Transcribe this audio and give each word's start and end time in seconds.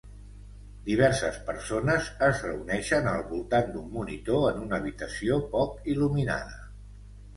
Diverses 0.85 1.35
persones 1.49 2.07
es 2.27 2.41
reuneixen 2.47 3.11
al 3.11 3.21
voltant 3.33 3.69
d'un 3.77 3.93
monitor 3.99 4.43
en 4.53 4.65
una 4.65 4.81
habitació 4.81 5.41
poc 5.57 5.89
il·luminada. 5.95 6.61